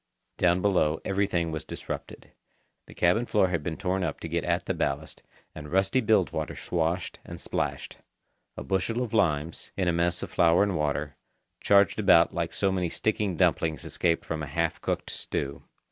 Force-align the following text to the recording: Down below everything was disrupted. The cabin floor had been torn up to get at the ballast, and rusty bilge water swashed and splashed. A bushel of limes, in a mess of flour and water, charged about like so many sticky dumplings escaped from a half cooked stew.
Down 0.39 0.63
below 0.63 0.99
everything 1.05 1.51
was 1.51 1.63
disrupted. 1.63 2.31
The 2.87 2.95
cabin 2.95 3.27
floor 3.27 3.49
had 3.49 3.61
been 3.61 3.77
torn 3.77 4.03
up 4.03 4.19
to 4.21 4.27
get 4.27 4.43
at 4.43 4.65
the 4.65 4.73
ballast, 4.73 5.21
and 5.53 5.71
rusty 5.71 6.01
bilge 6.01 6.31
water 6.31 6.55
swashed 6.55 7.19
and 7.23 7.39
splashed. 7.39 7.97
A 8.57 8.63
bushel 8.63 9.03
of 9.03 9.13
limes, 9.13 9.69
in 9.77 9.87
a 9.87 9.93
mess 9.93 10.23
of 10.23 10.31
flour 10.31 10.63
and 10.63 10.75
water, 10.75 11.17
charged 11.59 11.99
about 11.99 12.33
like 12.33 12.51
so 12.51 12.71
many 12.71 12.89
sticky 12.89 13.35
dumplings 13.35 13.85
escaped 13.85 14.25
from 14.25 14.41
a 14.41 14.47
half 14.47 14.81
cooked 14.81 15.11
stew. 15.11 15.65